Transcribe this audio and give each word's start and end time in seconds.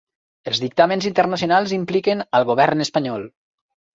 Els 0.51 0.61
dictàmens 0.61 1.07
internacionals 1.09 1.75
impliquen 1.79 2.25
al 2.39 2.47
govern 2.53 2.87
espanyol 2.89 3.29